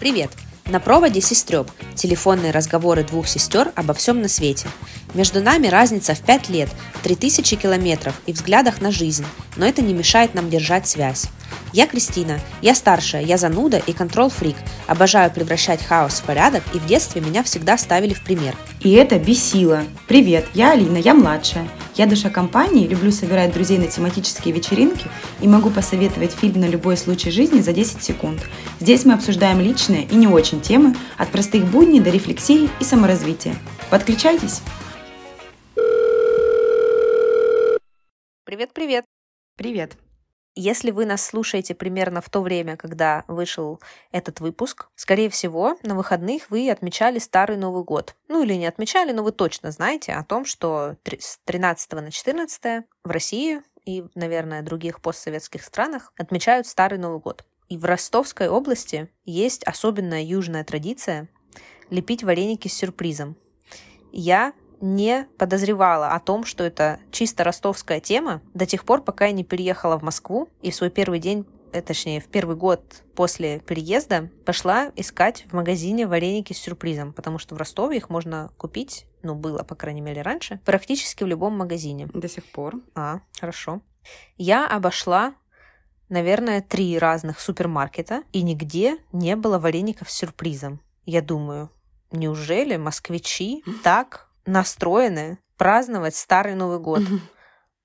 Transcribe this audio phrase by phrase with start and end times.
[0.00, 0.30] Привет!
[0.64, 1.70] На проводе сестреб.
[1.94, 4.66] Телефонные разговоры двух сестер обо всем на свете.
[5.12, 6.70] Между нами разница в 5 лет,
[7.02, 9.26] 3000 километров и взглядах на жизнь,
[9.56, 11.26] но это не мешает нам держать связь.
[11.74, 14.56] Я Кристина, я старшая, я зануда и контрол-фрик.
[14.86, 18.56] Обожаю превращать хаос в порядок, и в детстве меня всегда ставили в пример.
[18.80, 19.84] И это бесило.
[20.08, 21.68] Привет, я Алина, я младшая.
[21.96, 25.06] Я душа компании, люблю собирать друзей на тематические вечеринки
[25.40, 28.40] и могу посоветовать фильм на любой случай жизни за 10 секунд.
[28.78, 33.56] Здесь мы обсуждаем личные и не очень темы, от простых будней до рефлексии и саморазвития.
[33.90, 34.62] Подключайтесь!
[38.44, 39.04] Привет-привет!
[39.56, 40.09] Привет!
[40.56, 45.94] Если вы нас слушаете примерно в то время, когда вышел этот выпуск, скорее всего, на
[45.94, 48.16] выходных вы отмечали Старый Новый год.
[48.26, 52.84] Ну или не отмечали, но вы точно знаете о том, что с 13 на 14
[53.04, 57.44] в России и, наверное, других постсоветских странах отмечают Старый Новый год.
[57.68, 61.28] И в Ростовской области есть особенная южная традиция
[61.90, 63.36] лепить вареники с сюрпризом.
[64.12, 69.32] Я не подозревала о том, что это чисто ростовская тема до тех пор, пока я
[69.32, 73.60] не переехала в Москву и в свой первый день э, точнее, в первый год после
[73.60, 79.06] переезда пошла искать в магазине вареники с сюрпризом, потому что в Ростове их можно купить,
[79.22, 82.08] ну, было, по крайней мере, раньше, практически в любом магазине.
[82.12, 82.76] До сих пор.
[82.94, 83.82] А, хорошо.
[84.38, 85.34] Я обошла,
[86.08, 90.80] наверное, три разных супермаркета, и нигде не было вареников с сюрпризом.
[91.04, 91.70] Я думаю,
[92.10, 97.02] неужели москвичи так настроены праздновать Старый Новый год.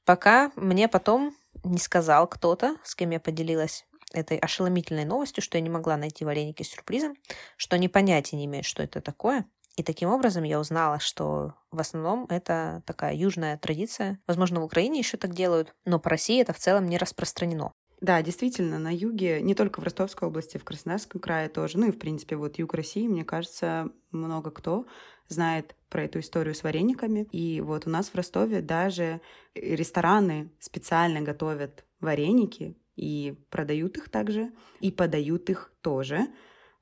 [0.06, 5.62] Пока мне потом не сказал кто-то, с кем я поделилась этой ошеломительной новостью, что я
[5.62, 7.16] не могла найти вареники с сюрпризом,
[7.58, 9.46] что они понятия не имеют, что это такое.
[9.76, 14.20] И таким образом я узнала, что в основном это такая южная традиция.
[14.26, 17.74] Возможно, в Украине еще так делают, но по России это в целом не распространено.
[18.02, 21.92] Да, действительно, на юге, не только в Ростовской области, в Краснодарском крае тоже, ну и,
[21.92, 24.86] в принципе, вот юг России, мне кажется, много кто
[25.28, 27.28] знает про эту историю с варениками.
[27.32, 29.22] И вот у нас в Ростове даже
[29.56, 34.52] рестораны специально готовят вареники и продают их также,
[34.82, 36.28] и подают их тоже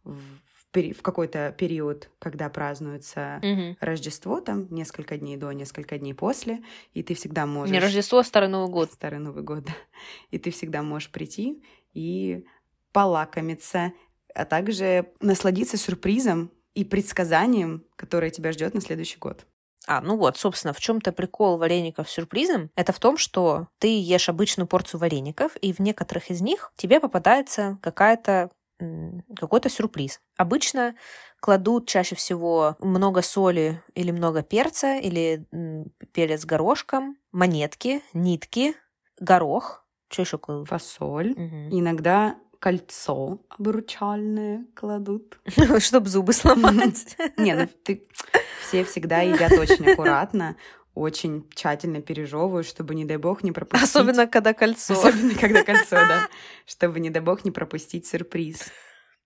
[0.03, 0.19] в
[0.73, 3.78] в какой-то период, когда празднуется mm-hmm.
[3.79, 6.63] Рождество, там несколько дней до, несколько дней после,
[6.94, 7.72] и ты всегда можешь...
[7.72, 8.91] Не Рождество, а Старый Новый год.
[8.91, 9.73] Старый Новый год, да.
[10.31, 11.63] И ты всегда можешь прийти
[11.94, 12.45] и
[12.91, 13.94] полакомиться,
[14.34, 19.45] а также насладиться сюрпризом и предсказанием, которое тебя ждет на следующий год.
[19.85, 22.69] А, ну вот, собственно, в чем-то прикол вареников с сюрпризом.
[22.75, 27.00] Это в том, что ты ешь обычную порцию вареников, и в некоторых из них тебе
[27.00, 28.50] попадается какая-то
[29.39, 30.19] какой-то сюрприз.
[30.38, 30.95] Обычно
[31.39, 35.45] кладут чаще всего много соли или много перца, или
[36.11, 38.75] перец горошком, монетки, нитки,
[39.19, 39.85] горох.
[40.09, 40.69] Что еще кладут?
[40.69, 41.31] Фасоль.
[41.31, 41.69] Угу.
[41.72, 45.38] Иногда кольцо обручальное кладут.
[45.79, 47.17] Чтобы зубы сломать.
[47.38, 48.07] Не, ну ты
[48.61, 50.55] все всегда едят очень аккуратно,
[50.94, 53.90] очень тщательно пережевывают, чтобы, не дай бог, не пропустить...
[53.90, 54.94] Особенно, когда кольцо.
[54.94, 56.28] Особенно, когда кольцо, да.
[56.66, 58.72] Чтобы, не дай бог, не пропустить сюрприз.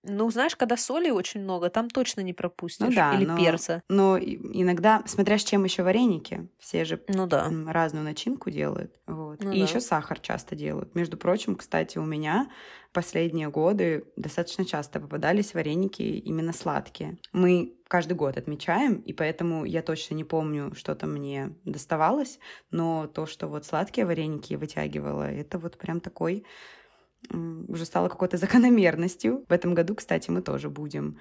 [0.04, 2.86] Ну, знаешь, когда соли очень много, там точно не пропустишь.
[2.86, 3.82] Ну, да, Или но, перца.
[3.88, 7.50] Но иногда, смотря с чем еще вареники, все же ну, да.
[7.66, 8.98] разную начинку делают.
[9.06, 9.42] Вот.
[9.42, 9.64] Ну, И да.
[9.64, 10.94] еще сахар часто делают.
[10.94, 12.48] Между прочим, кстати, у меня
[12.92, 17.18] последние годы достаточно часто попадались вареники именно сладкие.
[17.32, 22.38] Мы каждый год отмечаем, и поэтому я точно не помню, что-то мне доставалось,
[22.70, 26.44] но то, что вот сладкие вареники я вытягивала, это вот прям такой
[27.30, 29.44] уже стало какой-то закономерностью.
[29.48, 31.18] В этом году, кстати, мы тоже будем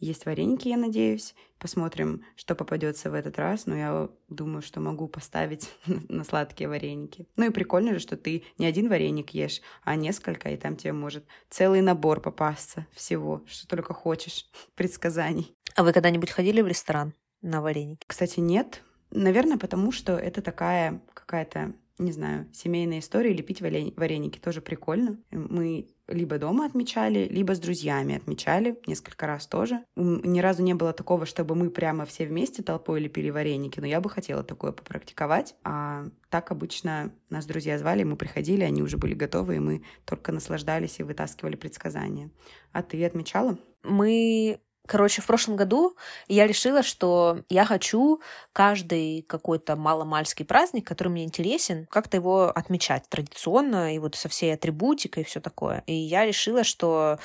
[0.00, 1.34] есть вареники, я надеюсь.
[1.58, 3.66] Посмотрим, что попадется в этот раз.
[3.66, 5.70] Но я думаю, что могу поставить
[6.08, 7.28] на сладкие вареники.
[7.36, 10.94] Ну и прикольно же, что ты не один вареник ешь, а несколько, и там тебе
[10.94, 15.54] может целый набор попасться всего, что только хочешь, предсказаний.
[15.76, 17.12] А вы когда-нибудь ходили в ресторан
[17.42, 18.04] на вареники?
[18.06, 18.82] Кстати, нет.
[19.10, 25.18] Наверное, потому что это такая какая-то не знаю, семейная история, лепить вареники тоже прикольно.
[25.30, 29.84] Мы либо дома отмечали, либо с друзьями отмечали, несколько раз тоже.
[29.96, 34.00] Ни разу не было такого, чтобы мы прямо все вместе толпой лепили вареники, но я
[34.00, 35.54] бы хотела такое попрактиковать.
[35.62, 40.32] А так обычно нас друзья звали, мы приходили, они уже были готовы, и мы только
[40.32, 42.30] наслаждались и вытаскивали предсказания.
[42.72, 43.58] А ты отмечала?
[43.84, 44.60] Мы
[44.90, 45.96] Короче, в прошлом году
[46.26, 48.20] я решила, что я хочу
[48.52, 54.52] каждый какой-то маломальский праздник, который мне интересен, как-то его отмечать традиционно, и вот со всей
[54.52, 55.84] атрибутикой и все такое.
[55.86, 57.20] И я решила, что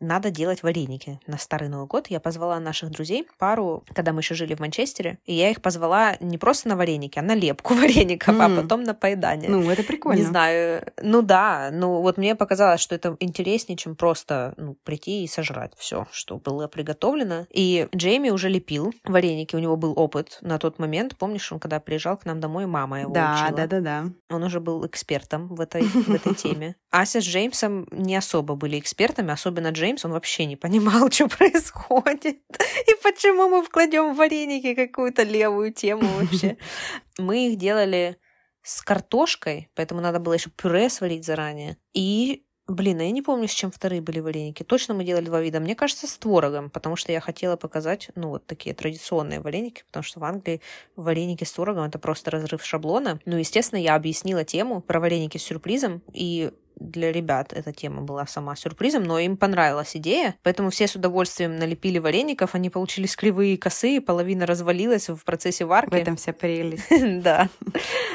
[0.00, 2.08] надо делать вареники на Старый Новый год.
[2.08, 6.16] Я позвала наших друзей, пару, когда мы еще жили в Манчестере, и я их позвала
[6.20, 8.42] не просто на вареники, а на лепку вареников, mm.
[8.42, 9.50] а потом на поедание.
[9.50, 10.18] Ну, это прикольно.
[10.18, 10.86] Не знаю.
[11.02, 15.72] Ну да, ну вот мне показалось, что это интереснее, чем просто ну, прийти и сожрать
[15.76, 17.46] все, что было приготовлено.
[17.50, 21.16] И Джейми уже лепил вареники, у него был опыт на тот момент.
[21.16, 23.56] Помнишь, он когда приезжал к нам домой, мама его да, учила.
[23.56, 24.04] Да, да, да.
[24.30, 26.76] Он уже был экспертом в этой, в этой теме.
[26.90, 32.38] Ася с Джеймсом не особо были экспертами, особенно Джеймс, он вообще не понимал, что происходит
[32.86, 36.56] и почему мы вкладем в вареники какую-то левую тему вообще.
[37.18, 38.16] Мы их делали
[38.62, 41.76] с картошкой, поэтому надо было еще пюре сварить заранее.
[41.92, 44.62] И Блин, а я не помню, с чем вторые были вареники.
[44.62, 45.60] Точно мы делали два вида.
[45.60, 50.02] Мне кажется, с творогом, потому что я хотела показать, ну, вот такие традиционные вареники, потому
[50.02, 50.62] что в Англии
[50.96, 53.20] вареники с творогом— это просто разрыв шаблона.
[53.26, 58.26] Ну, естественно, я объяснила тему про вареники с сюрпризом, и для ребят эта тема была
[58.26, 63.54] сама сюрпризом, но им понравилась идея, поэтому все с удовольствием налепили вареников, они получились кривые
[63.54, 65.90] и косые, половина развалилась в процессе варки.
[65.90, 66.84] В этом вся прелесть.
[67.24, 67.48] Да.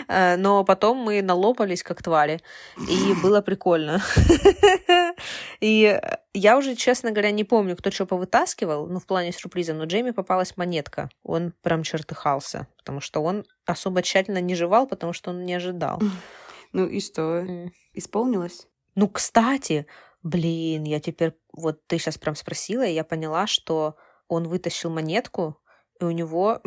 [0.08, 2.42] Э, но потом мы налопались, как твари,
[2.78, 4.02] и было прикольно.
[5.62, 6.00] И
[6.34, 10.12] я уже, честно говоря, не помню, кто что повытаскивал, ну, в плане сюрприза, но Джейми
[10.12, 11.10] попалась монетка.
[11.24, 16.02] Он прям чертыхался, потому что он особо тщательно не жевал, потому что он не ожидал.
[16.72, 17.40] Ну и что?
[17.40, 17.72] Mm.
[17.94, 18.68] Исполнилось?
[18.96, 19.86] Ну, кстати,
[20.24, 21.34] блин, я теперь...
[21.54, 23.96] Вот ты сейчас прям спросила, и я поняла, что
[24.28, 25.60] он вытащил монетку,
[26.00, 26.62] и у него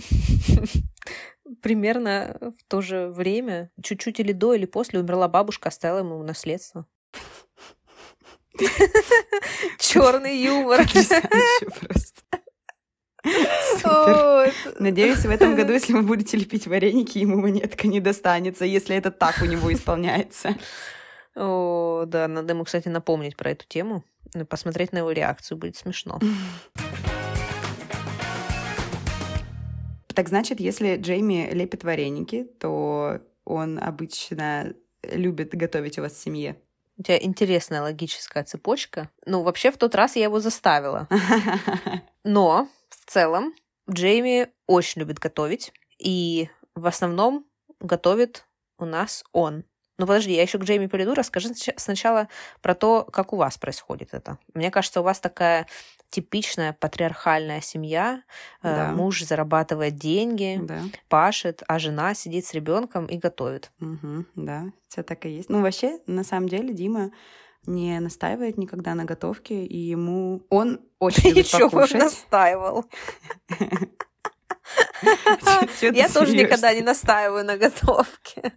[1.62, 6.86] примерно в то же время, чуть-чуть или до, или после, умерла бабушка, оставила ему наследство.
[9.78, 10.86] Черный юмор.
[10.86, 12.22] просто.
[13.22, 14.52] Супер.
[14.78, 19.10] Надеюсь, в этом году, если вы будете лепить вареники, ему монетка не достанется, если это
[19.10, 20.56] так у него исполняется.
[21.34, 24.04] О, да, надо ему, кстати, напомнить про эту тему.
[24.48, 26.18] Посмотреть на его реакцию будет смешно.
[30.14, 36.56] Так значит, если Джейми лепит вареники, то он обычно любит готовить у вас в семье.
[36.98, 39.08] У тебя интересная логическая цепочка.
[39.24, 41.08] Ну, вообще, в тот раз я его заставила.
[42.24, 43.54] Но в целом
[43.90, 47.46] Джейми очень любит готовить, и в основном
[47.80, 48.46] готовит
[48.78, 49.64] у нас он.
[49.98, 51.14] Ну подожди, я еще к Джейми приду.
[51.14, 52.28] Расскажи сначала
[52.60, 54.38] про то, как у вас происходит это.
[54.54, 55.66] Мне кажется, у вас такая
[56.08, 58.22] типичная патриархальная семья.
[58.62, 58.92] Э, да.
[58.92, 60.82] Муж зарабатывает деньги, да.
[61.08, 63.70] пашет, а жена сидит с ребенком и готовит.
[63.80, 65.48] Угу, да, все так и есть.
[65.48, 67.12] Ну вообще, на самом деле, Дима
[67.66, 72.00] не настаивает никогда на готовке, и ему он очень любит покушать.
[72.00, 72.86] настаивал.
[75.80, 78.52] Я тоже никогда не настаиваю на готовке.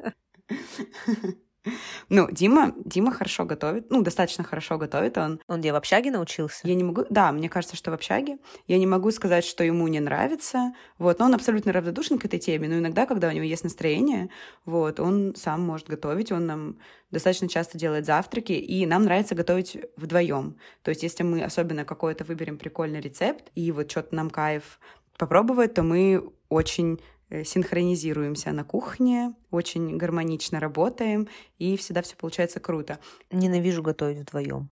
[2.10, 5.40] Ну, Дима, Дима хорошо готовит, ну, достаточно хорошо готовит он.
[5.48, 6.68] Он где, в общаге научился?
[6.68, 8.38] Я не могу, да, мне кажется, что в общаге.
[8.68, 12.40] Я не могу сказать, что ему не нравится, вот, но он абсолютно равнодушен к этой
[12.40, 14.30] теме, но иногда, когда у него есть настроение,
[14.66, 16.78] вот, он сам может готовить, он нам
[17.12, 20.58] достаточно часто делает завтраки, и нам нравится готовить вдвоем.
[20.84, 24.80] То есть, если мы особенно какой-то выберем прикольный рецепт, и вот что-то нам кайф
[25.18, 27.00] попробовать, то мы очень
[27.44, 31.28] синхронизируемся на кухне, очень гармонично работаем,
[31.58, 33.00] и всегда все получается круто.
[33.32, 34.70] Ненавижу готовить вдвоем.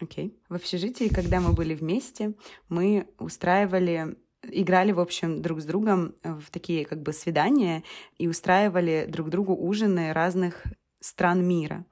[0.00, 0.26] Окей.
[0.26, 0.32] Okay.
[0.48, 2.34] В общежитии, когда мы были вместе,
[2.68, 7.82] мы устраивали играли, в общем, друг с другом в такие как бы свидания
[8.18, 10.64] и устраивали друг другу ужины разных
[11.00, 11.84] стран мира.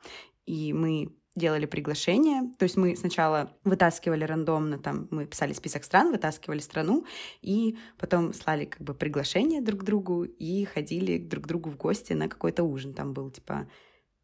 [0.46, 2.50] И мы делали приглашение.
[2.58, 7.06] То есть мы сначала вытаскивали рандомно, там мы писали список стран, вытаскивали страну,
[7.42, 12.14] и потом слали как бы приглашение друг другу и ходили друг к другу в гости
[12.14, 12.94] на какой-то ужин.
[12.94, 13.68] Там был типа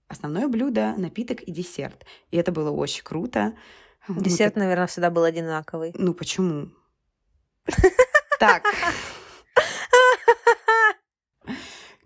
[0.09, 2.05] основное блюдо, напиток и десерт.
[2.31, 3.55] И это было очень круто.
[4.09, 4.63] Десерт, так...
[4.63, 5.93] наверное, всегда был одинаковый.
[5.95, 6.71] Ну почему?
[8.39, 8.65] Так.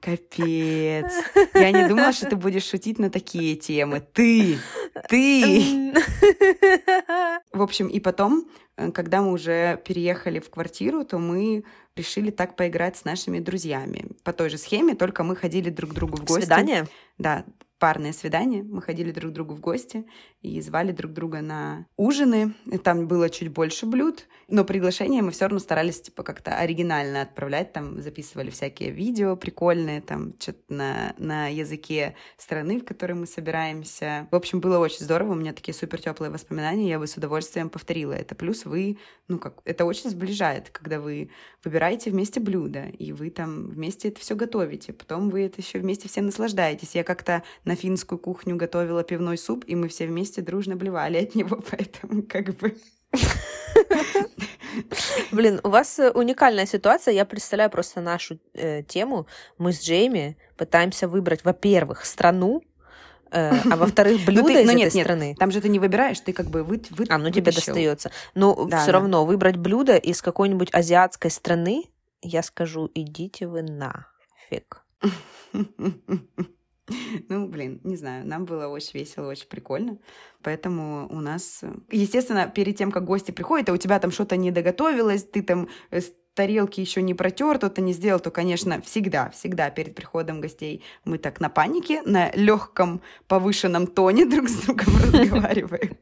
[0.06, 1.12] Капец.
[1.52, 4.00] Я не думала, что ты будешь шутить на такие темы.
[4.12, 4.58] Ты!
[5.08, 5.92] Ты!
[7.52, 11.64] В общем, и потом, э, когда мы уже переехали в квартиру, то мы
[11.96, 14.06] решили так поиграть с нашими друзьями.
[14.22, 16.44] По той же схеме, только мы ходили друг к другу в гости.
[16.44, 16.86] Свидание?
[17.18, 17.44] Да,
[17.78, 18.62] парные свидания.
[18.62, 20.06] Мы ходили друг к другу в гости
[20.42, 22.54] и звали друг друга на ужины.
[22.82, 27.72] Там было чуть больше блюд, но приглашения мы все равно старались типа как-то оригинально отправлять.
[27.72, 34.28] Там записывали всякие видео прикольные, там что-то на, на языке страны, в которой мы собираемся.
[34.30, 35.32] В общем, было очень здорово.
[35.32, 36.88] У меня такие супер теплые воспоминания.
[36.88, 38.34] Я бы с удовольствием повторила это.
[38.34, 41.30] Плюс вы, ну как, это очень сближает, когда вы
[41.64, 44.92] выбираете вместе блюда, и вы там вместе это все готовите.
[44.92, 46.94] Потом вы это еще вместе все наслаждаетесь.
[46.94, 51.34] Я как-то на финскую кухню готовила пивной суп, и мы все вместе дружно блевали от
[51.34, 52.74] него, поэтому как бы...
[55.32, 57.12] Блин, у вас э, уникальная ситуация.
[57.12, 59.26] Я представляю просто нашу э, тему.
[59.58, 62.62] Мы с Джейми пытаемся выбрать, во-первых, страну,
[63.32, 65.34] э, а во-вторых, ну блюдо из этой страны.
[65.38, 68.10] Там же ты не выбираешь, ты как бы вы, вы, А, ну тебе достается.
[68.34, 71.84] Но все равно выбрать блюдо из какой-нибудь азиатской страны,
[72.22, 74.06] я скажу, идите вы на
[74.48, 74.84] фиг.
[77.28, 79.98] Ну, блин, не знаю, нам было очень весело, очень прикольно.
[80.42, 84.50] Поэтому у нас, естественно, перед тем, как гости приходят, а у тебя там что-то не
[84.50, 86.00] доготовилось, ты там э,
[86.34, 91.18] тарелки еще не протер, то-то не сделал, то, конечно, всегда, всегда перед приходом гостей мы
[91.18, 95.96] так на панике, на легком повышенном тоне друг с другом разговариваем.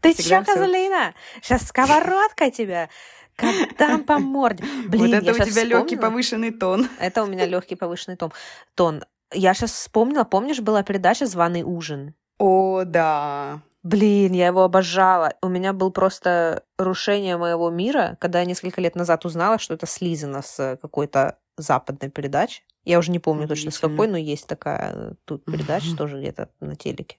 [0.00, 1.14] Ты чё, Козулина?
[1.42, 2.88] Сейчас сковородка тебя
[3.36, 4.64] как дам по морде.
[4.86, 6.88] Блин, вот это у тебя легкий повышенный тон.
[6.98, 8.32] Это у меня легкий повышенный тон.
[8.74, 9.02] Тон.
[9.32, 12.14] Я сейчас вспомнила, помнишь, была передача «Званый ужин»?
[12.38, 13.62] О, да.
[13.82, 15.34] Блин, я его обожала.
[15.42, 19.86] У меня был просто рушение моего мира, когда я несколько лет назад узнала, что это
[19.86, 22.62] слизано с какой-то западной передачи.
[22.84, 26.76] Я уже не помню точно с какой, но есть такая тут передача тоже где-то на
[26.76, 27.18] телеке.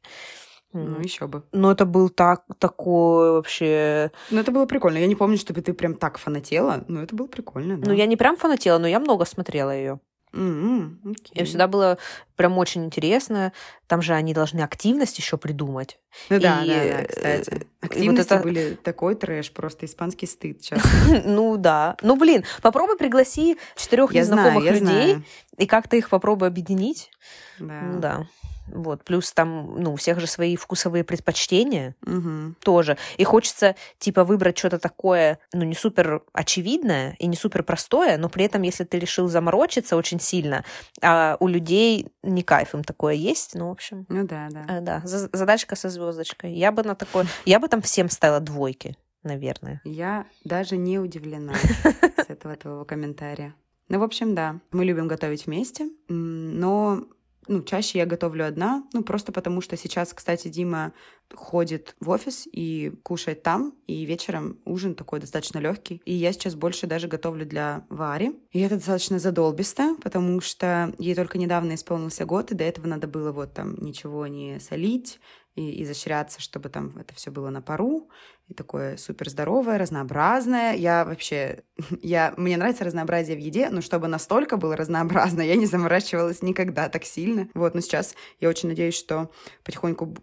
[0.74, 1.43] Ну, еще бы.
[1.53, 4.12] Но это был так, такой вообще...
[4.29, 4.97] Ну, это было прикольно.
[4.97, 7.89] Я не помню, чтобы ты прям так фанатела, но это было прикольно, да.
[7.89, 10.01] Ну, я не прям фанатела, но я много смотрела ее.
[10.36, 10.98] Mm-hmm.
[11.06, 11.42] Okay.
[11.42, 11.98] И всегда было
[12.36, 13.54] прям очень интересно.
[13.88, 15.98] Там же они должны активность еще придумать.
[16.30, 17.68] Ну да, и, да, да, кстати.
[17.82, 18.44] Активности вот это...
[18.44, 20.84] были такой трэш, просто испанский стыд сейчас.
[21.24, 21.96] ну да.
[22.01, 25.18] Ну блин, попробуй пригласи четырех незнакомых людей
[25.58, 27.12] и как-то их попробуй объединить.
[27.60, 28.27] Да.
[28.67, 29.03] Вот.
[29.03, 32.55] Плюс там, ну, у всех же свои вкусовые предпочтения угу.
[32.63, 32.98] тоже.
[33.17, 38.29] И хочется, типа, выбрать что-то такое, ну, не супер очевидное и не супер простое, но
[38.29, 40.63] при этом, если ты решил заморочиться очень сильно,
[41.01, 44.05] а у людей не кайф им такое есть, ну, в общем.
[44.10, 44.65] Ну да, да.
[44.67, 46.53] А, да, задачка со звездочкой.
[46.53, 47.25] Я бы на такое...
[47.45, 49.81] Я бы там всем ставила двойки, наверное.
[49.84, 51.53] Я даже не удивлена
[52.17, 53.53] с этого твоего комментария.
[53.88, 57.03] Ну, в общем, да, мы любим готовить вместе, но
[57.47, 60.93] ну, чаще я готовлю одна, ну, просто потому что сейчас, кстати, Дима
[61.33, 66.01] ходит в офис и кушает там, и вечером ужин такой достаточно легкий.
[66.05, 68.39] И я сейчас больше даже готовлю для Вари.
[68.51, 73.07] И это достаточно задолбисто, потому что ей только недавно исполнился год, и до этого надо
[73.07, 75.19] было вот там ничего не солить,
[75.55, 78.09] и изощряться, чтобы там это все было на пару,
[78.47, 80.75] и такое супер здоровое, разнообразное.
[80.75, 81.63] Я вообще,
[82.01, 86.89] я, мне нравится разнообразие в еде, но чтобы настолько было разнообразно, я не заморачивалась никогда
[86.89, 87.47] так сильно.
[87.53, 89.31] Вот, но сейчас я очень надеюсь, что
[89.63, 90.13] потихоньку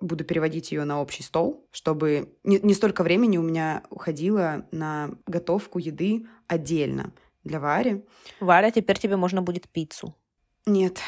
[0.00, 5.10] буду переводить ее на общий стол, чтобы не, не столько времени у меня уходило на
[5.26, 7.12] готовку еды отдельно
[7.44, 8.04] для Вари.
[8.40, 10.14] Варя, теперь тебе можно будет пиццу.
[10.66, 10.98] Нет.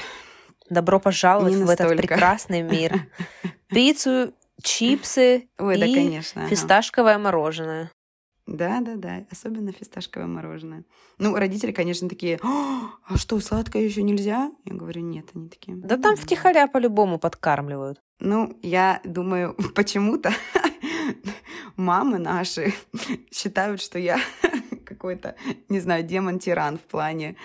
[0.71, 3.07] Добро пожаловать в этот прекрасный мир.
[3.69, 4.33] Пиццу,
[4.63, 7.25] чипсы Ой, и да, конечно, фисташковое ага.
[7.25, 7.91] мороженое.
[8.47, 10.85] Да, да, да, особенно фисташковое мороженое.
[11.19, 14.51] Ну, родители, конечно, такие, а что, сладкое еще нельзя?
[14.65, 15.77] Я говорю, нет, они такие.
[15.77, 18.01] Да там втихаря по-любому подкармливают.
[18.21, 20.33] Ну, я думаю, почему-то
[21.77, 22.73] мамы наши
[23.31, 24.19] считают, что я
[24.87, 25.37] какой-то,
[25.69, 27.37] не знаю, демон-тиран в плане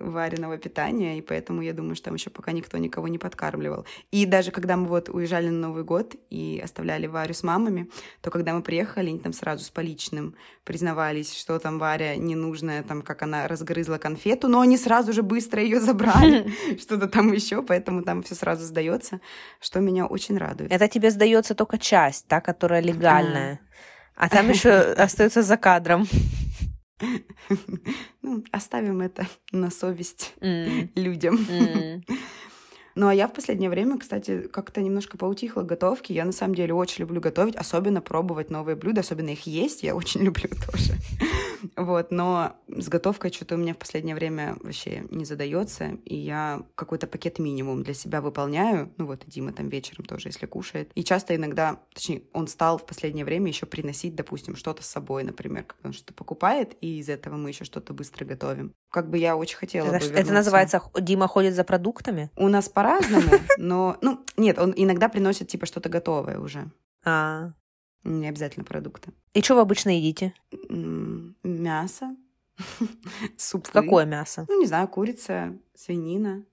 [0.00, 3.86] вареного питания, и поэтому я думаю, что там еще пока никто никого не подкармливал.
[4.10, 7.88] И даже когда мы вот уезжали на Новый год и оставляли Варю с мамами,
[8.20, 13.02] то когда мы приехали, они там сразу с поличным признавались, что там Варя ненужная, там,
[13.02, 18.02] как она разгрызла конфету, но они сразу же быстро ее забрали, что-то там еще, поэтому
[18.02, 19.20] там все сразу сдается,
[19.60, 20.72] что меня очень радует.
[20.72, 23.60] Это тебе сдается только часть, та, которая легальная.
[24.16, 26.06] А там еще остается за кадром.
[28.22, 30.90] Ну, оставим это на совесть mm.
[30.94, 31.36] людям.
[31.36, 32.02] Mm.
[32.96, 36.12] Ну, а я в последнее время, кстати, как-то немножко поутихла готовки.
[36.12, 39.96] Я на самом деле очень люблю готовить, особенно пробовать новые блюда, особенно их есть, я
[39.96, 40.94] очень люблю тоже.
[41.76, 46.62] Вот, но с готовкой что-то у меня в последнее время вообще не задается, и я
[46.74, 48.92] какой-то пакет минимум для себя выполняю.
[48.96, 50.90] Ну вот, и Дима там вечером тоже, если кушает.
[50.94, 55.24] И часто иногда, точнее, он стал в последнее время еще приносить, допустим, что-то с собой,
[55.24, 58.72] например, когда он что-то покупает, и из этого мы еще что-то быстро готовим.
[58.90, 60.22] Как бы я очень хотела это, бы вернуться.
[60.22, 62.30] Это называется Дима ходит за продуктами?
[62.36, 66.70] У нас по-разному, но, ну, нет, он иногда приносит типа что-то готовое уже.
[67.04, 67.52] А,
[68.04, 69.12] не обязательно продукты.
[69.32, 70.34] И что вы обычно едите?
[71.42, 72.16] Мясо,
[73.36, 73.70] супы.
[73.72, 74.46] Какое мясо?
[74.48, 76.44] Ну, не знаю, курица, свинина,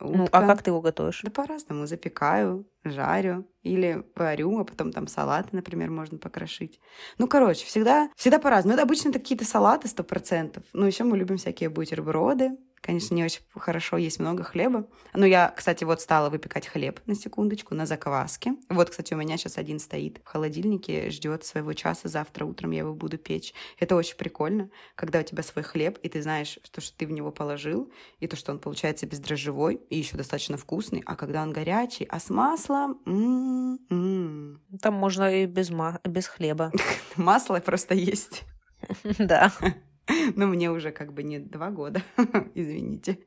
[0.00, 0.18] утка.
[0.18, 1.20] Ну, а как ты его готовишь?
[1.22, 1.86] Да по-разному.
[1.86, 6.80] Запекаю, жарю или варю, а потом там салаты, например, можно покрошить.
[7.18, 8.74] Ну, короче, всегда, всегда по-разному.
[8.74, 10.64] Это обычно какие-то салаты сто процентов.
[10.72, 12.52] Но еще мы любим всякие бутерброды,
[12.82, 14.88] Конечно, не очень хорошо есть много хлеба.
[15.12, 18.54] Но я, кстати, вот стала выпекать хлеб на секундочку на закваске.
[18.70, 22.08] Вот, кстати, у меня сейчас один стоит в холодильнике, ждет своего часа.
[22.08, 23.52] Завтра утром я его буду печь.
[23.78, 27.10] Это очень прикольно, когда у тебя свой хлеб, и ты знаешь, то, что ты в
[27.10, 31.02] него положил, и то, что он получается бездрожжевой и еще достаточно вкусный.
[31.04, 33.00] А когда он горячий, а с маслом...
[33.04, 34.60] М-м-м.
[34.80, 36.72] Там можно и без, ма- без хлеба.
[37.16, 38.44] Масло просто есть.
[39.18, 39.52] Да.
[40.36, 42.02] Но мне уже как бы не два года,
[42.54, 43.18] извините,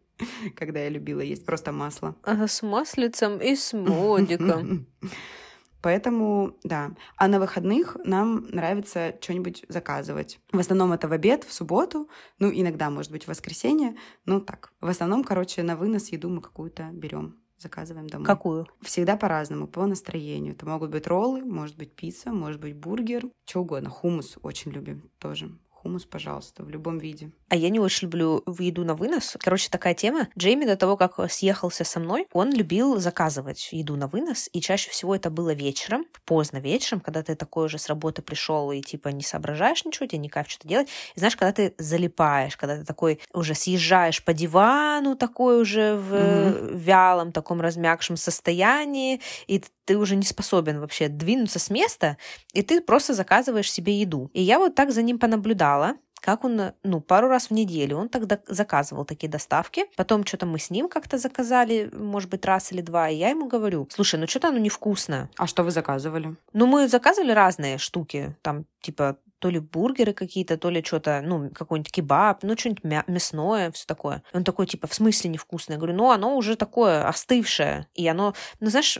[0.55, 2.15] когда я любила есть просто масло.
[2.24, 4.88] А с маслицем и с модиком.
[5.81, 6.91] Поэтому, да.
[7.17, 10.39] А на выходных нам нравится что-нибудь заказывать.
[10.53, 13.98] В основном это в обед, в субботу, ну, иногда, может быть, в воскресенье.
[14.25, 14.72] Ну, так.
[14.79, 18.25] В основном, короче, на вынос еду мы какую-то берем заказываем домой.
[18.25, 18.67] Какую?
[18.81, 20.53] Всегда по-разному, по настроению.
[20.53, 23.89] Это могут быть роллы, может быть пицца, может быть бургер, что угодно.
[23.89, 25.51] Хумус очень любим тоже
[25.83, 27.31] хумус, пожалуйста, в любом виде.
[27.49, 29.35] А я не очень люблю еду на вынос.
[29.39, 30.29] Короче, такая тема.
[30.37, 34.89] Джейми до того, как съехался со мной, он любил заказывать еду на вынос, и чаще
[34.89, 39.09] всего это было вечером, поздно вечером, когда ты такой уже с работы пришел и типа
[39.09, 40.87] не соображаешь ничего, тебе не кайф что-то делать.
[41.15, 46.13] И знаешь, когда ты залипаешь, когда ты такой уже съезжаешь по дивану, такой уже в
[46.13, 46.77] mm-hmm.
[46.77, 52.17] вялом, таком размягшем состоянии, и ты уже не способен вообще двинуться с места,
[52.53, 54.29] и ты просто заказываешь себе еду.
[54.33, 58.07] И я вот так за ним понаблюдала, как он, ну, пару раз в неделю он
[58.07, 59.87] тогда заказывал такие доставки.
[59.97, 63.49] Потом что-то мы с ним как-то заказали, может быть, раз или два, и я ему
[63.49, 65.29] говорю, слушай, ну что-то оно невкусно.
[65.35, 66.37] А что вы заказывали?
[66.53, 71.50] Ну, мы заказывали разные штуки, там, типа, то ли бургеры какие-то, то ли что-то, ну,
[71.50, 74.23] какой-нибудь кебаб, ну, что-нибудь мя- мясное, все такое.
[74.31, 75.75] Он такой, типа, в смысле невкусное?
[75.75, 78.97] Я говорю, ну, оно уже такое остывшее, и оно, ну, знаешь,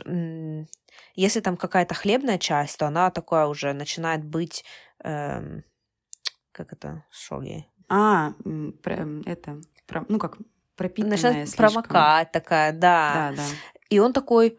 [1.14, 4.66] если там какая-то хлебная часть, то она такое уже начинает быть,
[5.02, 5.64] эм,
[6.52, 7.66] как это, шоги?
[7.88, 8.34] А,
[9.24, 9.60] это,
[10.08, 10.36] ну, как
[10.76, 11.82] пропитанная Начинает слишком.
[11.82, 13.30] промокать такая, да.
[13.32, 13.46] Да, да.
[13.88, 14.58] И он такой,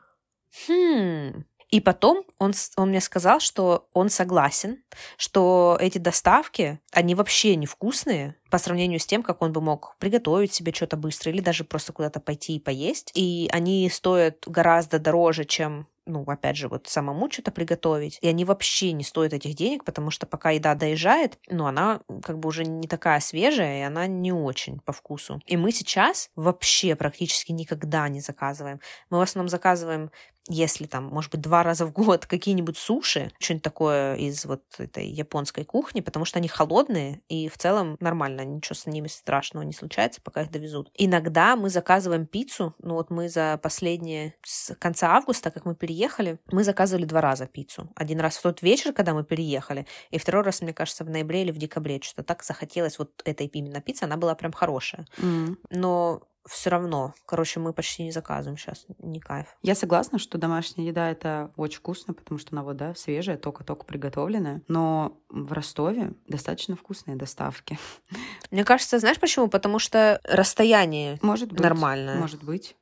[0.67, 4.83] хм, и потом он, он мне сказал, что он согласен,
[5.17, 10.53] что эти доставки, они вообще невкусные по сравнению с тем, как он бы мог приготовить
[10.53, 13.11] себе что-то быстро или даже просто куда-то пойти и поесть.
[13.15, 18.19] И они стоят гораздо дороже, чем ну, опять же, вот самому что-то приготовить.
[18.21, 22.39] И они вообще не стоят этих денег, потому что пока еда доезжает, ну, она как
[22.39, 25.41] бы уже не такая свежая, и она не очень по вкусу.
[25.47, 28.79] И мы сейчас вообще практически никогда не заказываем.
[29.09, 30.11] Мы в основном заказываем
[30.47, 35.07] если там, может быть, два раза в год какие-нибудь суши, что-нибудь такое из вот этой
[35.07, 39.73] японской кухни, потому что они холодные, и в целом нормально, ничего с ними страшного не
[39.73, 40.91] случается, пока их довезут.
[40.95, 46.39] Иногда мы заказываем пиццу, ну вот мы за последние, с конца августа, как мы переехали,
[46.51, 47.89] мы заказывали два раза пиццу.
[47.95, 51.41] Один раз в тот вечер, когда мы переехали, и второй раз, мне кажется, в ноябре
[51.43, 55.07] или в декабре, что так захотелось вот этой именно пиццы, она была прям хорошая.
[55.17, 55.55] Mm.
[55.69, 57.13] Но все равно.
[57.25, 59.47] Короче, мы почти не заказываем сейчас, не кайф.
[59.61, 63.85] Я согласна, что домашняя еда это очень вкусно, потому что она вот, да, свежая, только-только
[63.85, 64.61] приготовленная.
[64.67, 67.79] Но в Ростове достаточно вкусные доставки.
[68.51, 69.47] Мне кажется, знаешь почему?
[69.47, 72.17] Потому что расстояние может быть, нормальное.
[72.17, 72.75] Может быть.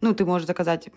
[0.00, 0.88] Ну, ты можешь заказать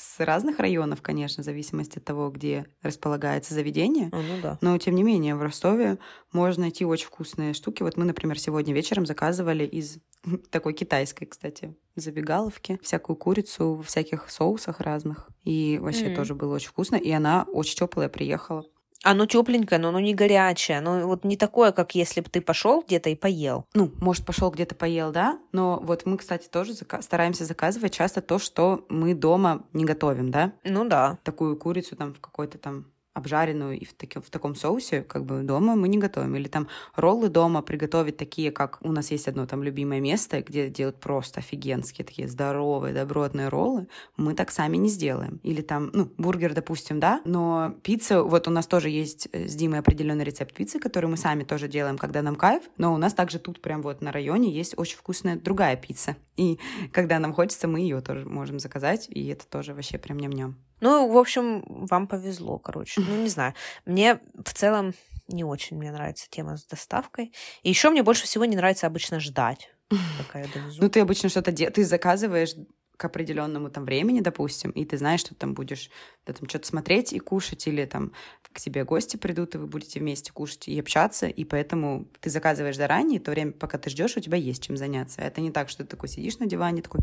[0.00, 4.08] с разных районов, конечно, в зависимости от того, где располагается заведение.
[4.12, 4.58] А, ну да.
[4.62, 5.98] Но, тем не менее, в Ростове
[6.32, 7.82] можно найти очень вкусные штуки.
[7.82, 9.98] Вот мы, например, сегодня вечером заказывали из
[10.50, 15.28] такой китайской, кстати, забегаловки всякую курицу в всяких соусах разных.
[15.44, 16.16] И вообще mm-hmm.
[16.16, 16.96] тоже было очень вкусно.
[16.96, 18.64] И она очень теплая приехала.
[19.02, 20.78] Оно тепленькое, но оно не горячее.
[20.78, 23.64] Оно вот не такое, как если бы ты пошел где-то и поел.
[23.74, 25.38] Ну, может, пошел где-то поел, да.
[25.52, 30.30] Но вот мы, кстати, тоже зака- стараемся заказывать часто то, что мы дома не готовим,
[30.30, 30.52] да.
[30.64, 31.18] Ну да.
[31.24, 35.42] Такую курицу там в какой-то там обжаренную и в, таки, в таком соусе, как бы
[35.42, 36.36] дома мы не готовим.
[36.36, 40.68] Или там роллы дома приготовить такие, как у нас есть одно там любимое место, где
[40.68, 45.40] делают просто офигенские такие здоровые, добротные роллы, мы так сами не сделаем.
[45.42, 49.54] Или там, ну, бургер, допустим, да, но пицца, вот у нас тоже есть э, с
[49.54, 53.12] Димой определенный рецепт пиццы, который мы сами тоже делаем, когда нам кайф, но у нас
[53.12, 56.16] также тут прям вот на районе есть очень вкусная другая пицца.
[56.36, 56.58] И
[56.92, 60.56] когда нам хочется, мы ее тоже можем заказать, и это тоже вообще прям ням-ням.
[60.80, 63.00] Ну, в общем, вам повезло, короче.
[63.00, 63.54] Ну, не знаю.
[63.84, 64.94] Мне в целом
[65.28, 67.32] не очень мне нравится тема с доставкой.
[67.62, 69.70] И еще мне больше всего не нравится обычно ждать,
[70.18, 70.82] пока я довезу.
[70.82, 72.54] Ну, ты обычно что-то делаешь, ты заказываешь
[72.96, 75.90] к определенному там времени, допустим, и ты знаешь, что там будешь
[76.26, 78.12] да, там что-то смотреть и кушать, или там
[78.52, 82.76] к тебе гости придут, и вы будете вместе кушать и общаться, и поэтому ты заказываешь
[82.76, 85.20] заранее, то время, пока ты ждешь, у тебя есть чем заняться.
[85.20, 87.00] Это не так, что ты такой сидишь на диване, такой,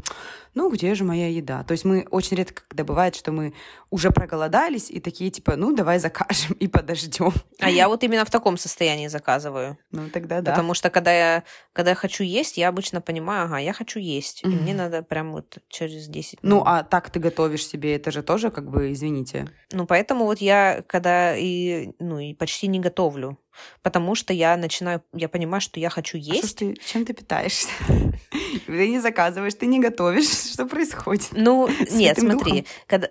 [0.56, 1.64] ну, где же моя еда?
[1.64, 3.54] То есть мы очень редко, когда бывает, что мы
[3.90, 7.32] уже проголодались, и такие, типа, ну, давай закажем и подождем.
[7.60, 9.78] А я вот именно в таком состоянии заказываю.
[9.92, 10.52] Ну, тогда да.
[10.52, 14.44] Потому что когда я, когда я хочу есть, я обычно понимаю, ага, я хочу есть,
[14.44, 14.52] mm-hmm.
[14.52, 16.58] и мне надо прям вот через 10 минут.
[16.58, 19.50] Ну, а так ты готовишь себе, это же тоже как бы, извините.
[19.72, 23.38] Ну, поэтому вот я, когда и, ну, и почти не готовлю,
[23.82, 26.44] потому что я начинаю, я понимаю, что я хочу есть.
[26.44, 27.70] А что ты, чем ты питаешься?
[28.66, 31.30] Ты не заказываешь, ты не готовишь, что происходит?
[31.32, 33.10] Ну, нет, смотри, когда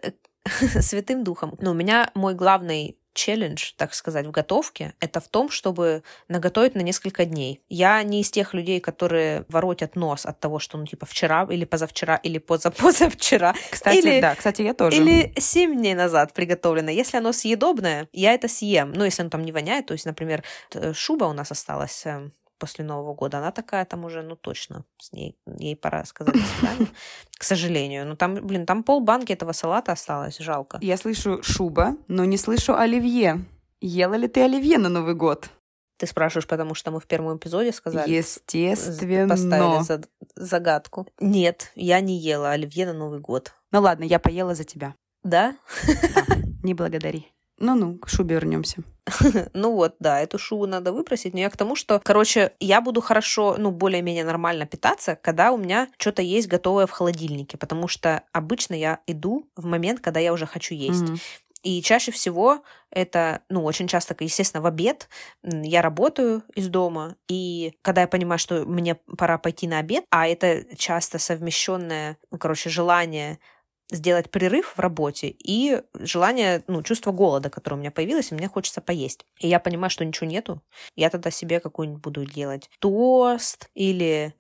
[0.81, 1.57] святым духом.
[1.61, 6.75] Ну, у меня мой главный челлендж, так сказать, в готовке, это в том, чтобы наготовить
[6.75, 7.61] на несколько дней.
[7.69, 11.65] Я не из тех людей, которые воротят нос от того, что, ну, типа, вчера или
[11.65, 13.55] позавчера или позапозавчера.
[13.71, 14.97] Кстати, или, да, кстати, я тоже.
[14.97, 16.91] Или семь дней назад приготовлено.
[16.91, 18.93] Если оно съедобное, я это съем.
[18.93, 20.45] Ну, если оно там не воняет, то есть, например,
[20.93, 25.13] шуба у нас осталась эм, после Нового года, она такая там уже, ну точно, с
[25.13, 26.89] ней, ей пора сказать до свидания,
[27.39, 28.07] к сожалению.
[28.07, 30.79] Ну там, блин, там полбанки этого салата осталось, жалко.
[30.81, 33.45] Я слышу шуба, но не слышу оливье.
[33.81, 35.51] Ела ли ты оливье на Новый год?
[35.99, 38.11] Ты спрашиваешь, потому что мы в первом эпизоде сказали.
[38.11, 39.29] Естественно.
[39.29, 40.03] Поставили за
[40.35, 41.09] загадку.
[41.21, 43.55] Нет, я не ела оливье на Новый год.
[43.73, 44.95] Ну ладно, я поела за тебя.
[45.23, 45.57] Да?
[45.87, 47.33] Да, не благодари.
[47.59, 48.83] Ну-ну, к шубе вернемся.
[49.55, 51.33] ну вот, да, эту шубу надо выбросить.
[51.33, 55.57] Но я к тому, что, короче, я буду хорошо, ну, более-менее нормально питаться, когда у
[55.57, 60.33] меня что-то есть готовое в холодильнике, потому что обычно я иду в момент, когда я
[60.33, 61.05] уже хочу есть.
[61.05, 61.21] Mm-hmm.
[61.63, 65.09] И чаще всего это, ну, очень часто, естественно, в обед
[65.43, 70.29] я работаю из дома, и когда я понимаю, что мне пора пойти на обед, а
[70.29, 73.41] это часто совмещенное, ну, короче, желание
[73.91, 78.49] сделать перерыв в работе и желание, ну, чувство голода, которое у меня появилось, и мне
[78.49, 79.27] хочется поесть.
[79.41, 80.63] И я понимаю, что ничего нету,
[80.97, 84.35] я тогда себе какую-нибудь буду делать тост или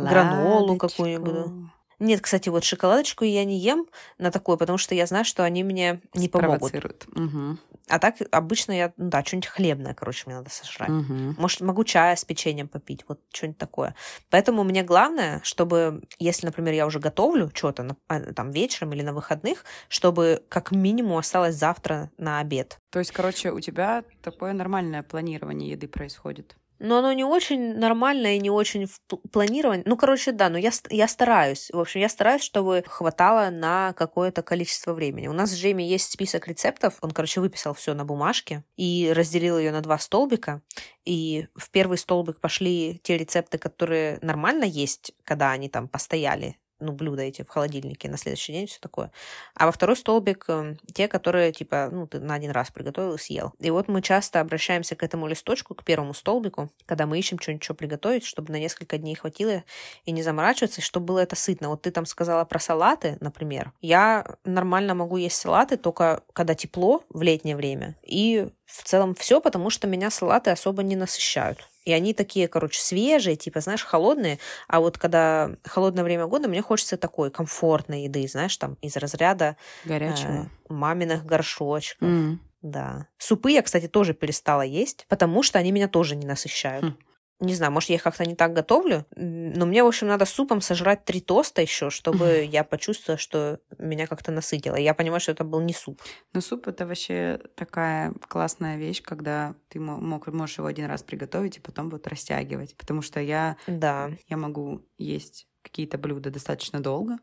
[0.00, 1.52] гранолу какую-нибудь.
[1.98, 3.86] Нет, кстати, вот шоколадочку я не ем
[4.18, 6.74] на такое, потому что я знаю, что они мне не помогут.
[7.14, 7.58] Угу.
[7.88, 10.90] А так обычно я, ну да, что-нибудь хлебное, короче, мне надо сожрать.
[10.90, 11.36] Угу.
[11.38, 13.94] Может, могу чая с печеньем попить, вот что-нибудь такое.
[14.28, 19.12] Поэтому мне главное, чтобы, если, например, я уже готовлю что-то а, там вечером или на
[19.12, 22.78] выходных, чтобы как минимум осталось завтра на обед.
[22.90, 26.56] То есть, короче, у тебя такое нормальное планирование еды происходит?
[26.78, 29.84] Но оно не очень нормальное и не очень в планировании.
[29.86, 31.70] Ну, короче, да, но я, я стараюсь.
[31.72, 35.28] В общем, я стараюсь, чтобы хватало на какое-то количество времени.
[35.28, 36.98] У нас с Джейми есть список рецептов.
[37.00, 40.62] Он, короче, выписал все на бумажке и разделил ее на два столбика.
[41.04, 46.92] И в первый столбик пошли те рецепты, которые нормально есть, когда они там постояли ну,
[46.92, 49.10] блюда эти в холодильнике на следующий день, все такое.
[49.54, 53.18] А во второй столбик эм, те, которые, типа, ну, ты на один раз приготовил и
[53.18, 53.52] съел.
[53.58, 57.64] И вот мы часто обращаемся к этому листочку, к первому столбику, когда мы ищем что-нибудь
[57.64, 59.64] что приготовить, чтобы на несколько дней хватило
[60.04, 61.68] и не заморачиваться, и чтобы было это сытно.
[61.68, 63.72] Вот ты там сказала про салаты, например.
[63.80, 67.96] Я нормально могу есть салаты только когда тепло в летнее время.
[68.02, 71.68] И в целом все, потому что меня салаты особо не насыщают.
[71.86, 74.38] И они такие, короче, свежие, типа, знаешь, холодные.
[74.66, 79.56] А вот когда холодное время года, мне хочется такой комфортной еды, знаешь, там из разряда
[79.84, 82.08] горячего э, маминых горшочков.
[82.08, 82.38] Mm.
[82.62, 83.06] Да.
[83.18, 86.84] Супы я, кстати, тоже перестала есть, потому что они меня тоже не насыщают.
[86.84, 86.96] Хм
[87.40, 90.60] не знаю, может, я их как-то не так готовлю, но мне, в общем, надо супом
[90.60, 94.76] сожрать три тоста еще, чтобы я почувствовала, что меня как-то насытило.
[94.76, 96.00] Я понимаю, что это был не суп.
[96.32, 101.58] Но суп это вообще такая классная вещь, когда ты мог, можешь его один раз приготовить
[101.58, 102.74] и потом вот растягивать.
[102.76, 104.10] Потому что я, да.
[104.28, 107.18] я могу есть какие-то блюда достаточно долго.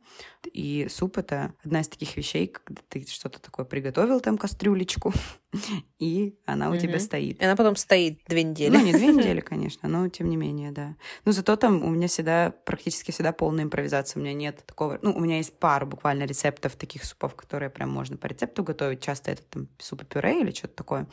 [0.51, 5.13] И суп— это одна из таких вещей, когда ты что-то такое приготовил, там кастрюлечку,
[5.99, 7.41] и она у тебя стоит.
[7.41, 8.75] И она потом стоит две недели.
[8.75, 10.95] Ну, не две недели, конечно, но тем не менее, да.
[11.23, 14.19] Но зато там у меня всегда, практически всегда полная импровизация.
[14.19, 14.99] У меня нет такого...
[15.01, 19.01] Ну, у меня есть пару буквально рецептов таких супов, которые прям можно по рецепту готовить.
[19.01, 21.07] Часто это там суп-пюре или что-то такое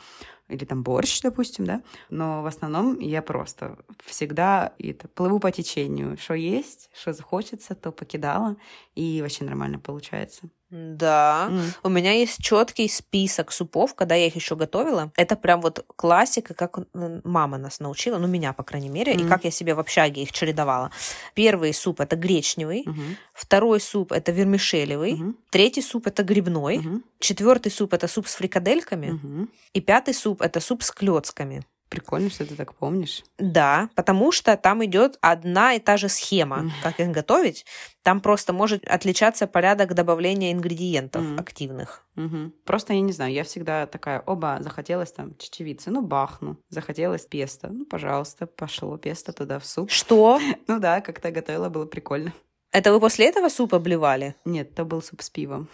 [0.51, 6.17] или там борщ, допустим, да, но в основном я просто всегда это, плыву по течению,
[6.17, 8.57] что есть, что захочется, то покидала,
[8.95, 10.49] и вообще нормально получается.
[10.71, 11.61] Да, mm.
[11.83, 15.11] у меня есть четкий список супов, когда я их еще готовила.
[15.17, 19.25] Это прям вот классика, как мама нас научила, ну меня, по крайней мере, mm.
[19.25, 20.89] и как я себе в общаге их чередовала.
[21.33, 23.15] Первый суп это гречневый, mm-hmm.
[23.33, 25.35] второй суп это вермишелевый, mm-hmm.
[25.49, 27.01] третий суп это грибной, mm-hmm.
[27.19, 29.47] четвертый суп это суп с фрикадельками, mm-hmm.
[29.73, 31.65] и пятый суп это суп с клетками.
[31.91, 33.21] Прикольно, что ты так помнишь.
[33.37, 37.65] Да, потому что там идет одна и та же схема, как их готовить.
[38.01, 41.37] Там просто может отличаться порядок добавления ингредиентов mm.
[41.37, 42.05] активных.
[42.15, 42.53] Угу.
[42.63, 47.67] Просто я не знаю, я всегда такая, оба, захотелось там чечевицы, ну бахну, захотелось песто,
[47.67, 49.91] ну пожалуйста, пошло песто туда в суп.
[49.91, 50.39] Что?
[50.67, 52.31] ну да, как-то готовила, было прикольно.
[52.71, 54.35] Это вы после этого суп обливали?
[54.45, 55.67] Нет, это был суп с пивом.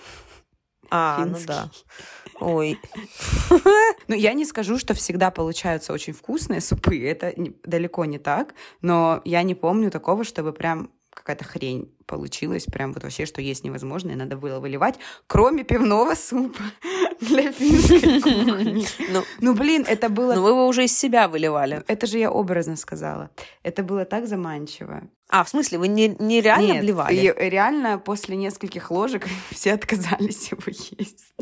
[0.89, 1.45] А, Финский.
[1.47, 1.69] ну да.
[2.39, 2.80] Ой.
[4.10, 6.97] Ну, я не скажу, что всегда получаются очень вкусные супы.
[7.06, 7.34] Это
[7.65, 8.54] далеко не так.
[8.82, 13.63] Но я не помню такого, чтобы прям какая-то хрень получилась, прям вот вообще, что есть
[13.63, 16.63] невозможно, и надо было выливать, кроме пивного супа
[17.21, 18.86] для финской кухни.
[19.12, 20.36] Ну, ну, блин, это было...
[20.36, 21.84] Ну, вы его уже из себя выливали.
[21.88, 23.30] Это же я образно сказала.
[23.63, 25.01] Это было так заманчиво.
[25.30, 27.34] А, в смысле, вы не, не реально Нет, обливали?
[27.38, 31.34] реально после нескольких ложек все отказались его есть.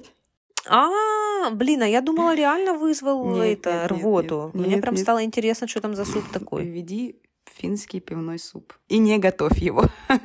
[0.68, 4.52] А, блин, а я думала, реально вызвал нет, это нет, рвоту.
[4.54, 6.66] Нет, Мне прям стало интересно, что там за суп такой.
[6.66, 7.18] Веди
[7.56, 8.74] финский пивной суп.
[8.88, 9.86] И не готовь его.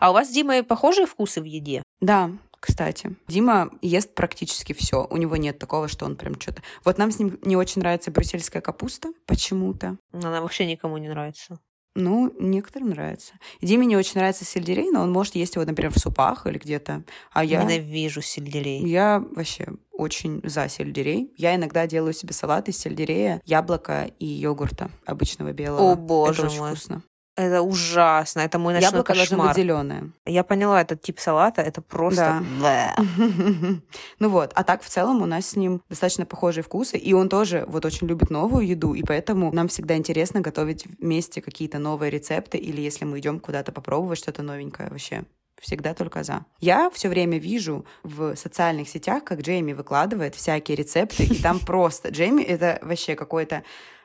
[0.00, 1.82] А у вас с Димой похожие вкусы в еде?
[2.00, 3.16] Да, кстати.
[3.26, 5.06] Дима ест практически все.
[5.08, 6.62] У него нет такого, что он прям что-то...
[6.84, 9.96] Вот нам с ним не очень нравится брюссельская капуста почему-то.
[10.12, 11.58] Она вообще никому не нравится.
[11.94, 13.34] Ну, некоторым нравится.
[13.62, 17.04] Диме не очень нравится сельдерей, но он может есть его, например, в супах или где-то.
[17.32, 17.62] А я...
[17.62, 18.84] Ненавижу сельдерей.
[18.84, 21.32] Я вообще очень за сельдерей.
[21.36, 25.92] Я иногда делаю себе салат из сельдерея, яблока и йогурта обычного белого.
[25.92, 26.70] О, боже Это очень мой.
[26.70, 27.02] вкусно.
[27.36, 29.48] Это ужасно, это мой ночной Яблоко кошмар.
[29.48, 30.10] быть зеленое.
[30.24, 32.44] Я поняла, этот тип салата, это просто...
[32.62, 32.94] Да.
[34.20, 37.28] ну вот, а так в целом у нас с ним достаточно похожие вкусы, и он
[37.28, 42.10] тоже вот очень любит новую еду, и поэтому нам всегда интересно готовить вместе какие-то новые
[42.10, 45.24] рецепты, или если мы идем куда-то попробовать что-то новенькое вообще
[45.60, 46.44] всегда только за.
[46.60, 52.10] Я все время вижу в социальных сетях, как Джейми выкладывает всякие рецепты, и там просто
[52.10, 53.64] Джейми это вообще какой-то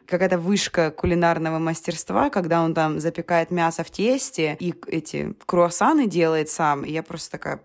[0.10, 6.50] какая-то вышка кулинарного мастерства, когда он там запекает мясо в тесте и эти круассаны делает
[6.50, 6.84] сам.
[6.84, 7.62] И я просто такая,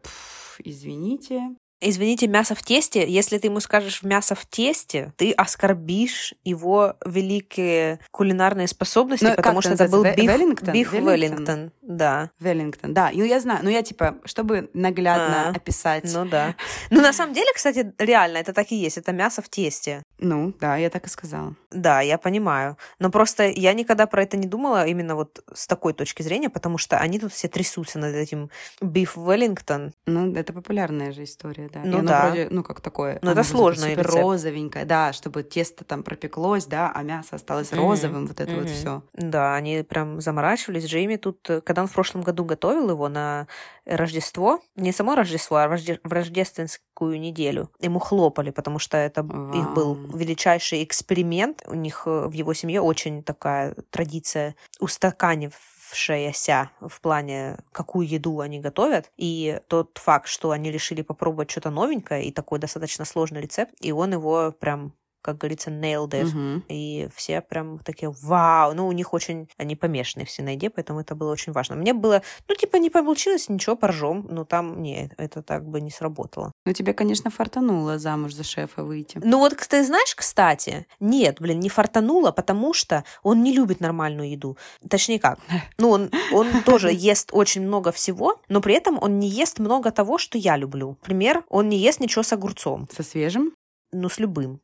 [0.59, 1.54] извините,
[1.87, 3.07] Извините, мясо в тесте.
[3.07, 9.61] Если ты ему скажешь мясо в тесте, ты оскорбишь его великие кулинарные способности, Но потому
[9.61, 10.72] что это был биф Веллингтон.
[10.72, 11.72] Биф Веллингтон.
[11.83, 12.30] Да.
[12.40, 13.11] Веллингтон, да.
[13.12, 13.61] Ну, я знаю.
[13.62, 16.11] Ну, я типа, чтобы наглядно а, описать.
[16.14, 16.54] Ну, да.
[16.90, 18.96] Ну, на самом деле, кстати, реально, это так и есть.
[18.96, 20.02] Это мясо в тесте.
[20.18, 21.55] Ну, да, я так и сказала.
[21.70, 22.77] Да, я понимаю.
[22.98, 26.79] Но просто я никогда про это не думала именно вот с такой точки зрения, потому
[26.79, 28.50] что они тут все трясутся над этим
[28.81, 29.92] биф Веллингтон.
[30.07, 31.81] Ну, это популярная же история да.
[31.85, 32.27] Ну, да.
[32.27, 33.18] Вроде, ну, как такое.
[33.22, 33.88] Ну, это сложно.
[33.96, 37.77] Розовенькое, да, чтобы тесто там пропеклось, да, а мясо осталось mm-hmm.
[37.77, 38.61] розовым, вот это mm-hmm.
[38.61, 39.03] вот все.
[39.14, 40.87] Да, они прям заморачивались.
[40.87, 43.46] Джейми тут, э, когда он в прошлом году готовил его на
[43.87, 49.59] Рождество, не само Рождество, а в рождественскую неделю, ему хлопали, потому что это wow.
[49.59, 51.62] их был величайший эксперимент.
[51.67, 55.53] У них э, в его семье очень такая традиция устаканив
[55.95, 61.71] сложившаяся в плане, какую еду они готовят, и тот факт, что они решили попробовать что-то
[61.71, 64.93] новенькое и такой достаточно сложный рецепт, и он его прям
[65.24, 66.28] как говорится, nailed it.
[66.28, 66.64] Угу.
[66.68, 71.00] И все прям такие, вау, ну, у них очень, они помешаны все на еде, поэтому
[71.00, 71.76] это было очень важно.
[71.76, 75.90] Мне было, ну, типа, не получилось, ничего, поржем, но там, не, это так бы не
[75.90, 76.52] сработало.
[76.66, 79.18] Ну, тебе, конечно, фартануло замуж за шефа выйти.
[79.24, 84.30] Ну, вот ты знаешь, кстати, нет, блин, не фартануло, потому что он не любит нормальную
[84.30, 84.58] еду.
[84.88, 85.38] Точнее как,
[85.78, 89.90] ну, он, он тоже ест очень много всего, но при этом он не ест много
[89.90, 90.98] того, что я люблю.
[91.00, 92.88] Например, он не ест ничего с огурцом.
[92.94, 93.54] Со свежим?
[93.92, 94.60] Ну, с любым.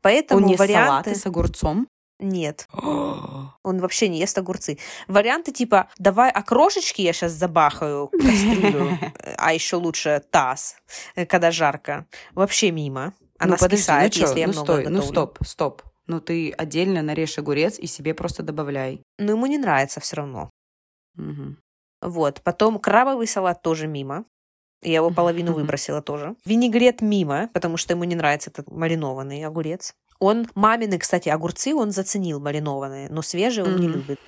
[0.00, 0.86] Поэтому Он не варианты...
[0.86, 1.88] салаты с огурцом?
[2.20, 2.68] Нет.
[3.62, 4.78] Он вообще не ест огурцы.
[5.08, 8.98] Варианты типа «давай окрошечки я сейчас забахаю кастрюлю»,
[9.38, 10.76] а еще лучше таз,
[11.14, 12.06] э, когда жарко.
[12.34, 13.14] Вообще мимо.
[13.38, 14.98] Она ну, скисает, подожди, ну если я ну, много стой, готовлю.
[14.98, 15.82] Ну стоп, стоп.
[16.06, 19.02] Ну ты отдельно нарежь огурец и себе просто добавляй.
[19.18, 20.50] Ну ему не нравится все равно.
[21.16, 21.56] Угу.
[22.02, 22.42] Вот.
[22.42, 24.24] Потом крабовый салат тоже мимо.
[24.82, 26.34] Я его половину выбросила тоже.
[26.44, 29.94] Винегрет мимо, потому что ему не нравится этот маринованный огурец.
[30.18, 33.80] Он мамины, кстати, огурцы он заценил маринованные, но свежие он mm-hmm.
[33.80, 34.20] не любит.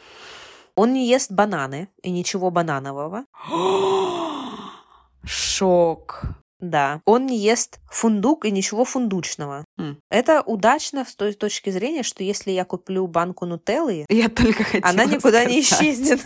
[0.74, 3.24] Он не ест бананы и ничего бананового.
[5.24, 6.22] Шок.
[6.60, 7.00] Да.
[7.04, 9.64] Он не ест фундук и ничего фундучного.
[9.78, 9.96] Mm.
[10.10, 15.04] Это удачно с той точки зрения, что если я куплю банку нутеллы, я только она
[15.04, 15.48] никуда сказать.
[15.48, 16.20] не исчезнет.